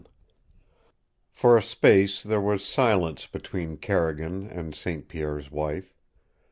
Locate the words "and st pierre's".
4.49-5.51